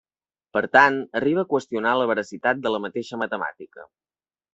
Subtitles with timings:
[0.57, 3.87] Per tant, arriba a qüestionar la veracitat de la mateixa matemàtica.